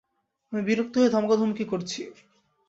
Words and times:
আমি 0.51 0.61
বিরক্ত 0.67 0.93
হয়ে 0.97 1.13
ধমকাধিমকি 1.13 1.65
করছি। 1.65 2.01